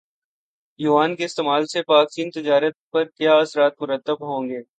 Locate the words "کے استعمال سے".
1.15-1.81